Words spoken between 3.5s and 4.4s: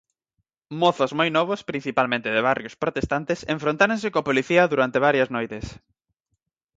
enfrontáronse coa